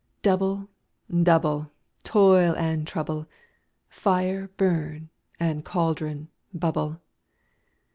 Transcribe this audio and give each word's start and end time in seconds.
ALL. 0.01 0.23
Double, 0.31 0.69
double, 1.21 1.71
toil 2.03 2.55
and 2.55 2.87
trouble; 2.87 3.27
Fire, 3.87 4.47
burn; 4.57 5.11
and 5.39 5.63
cauldron, 5.63 6.27
bubble. 6.51 6.99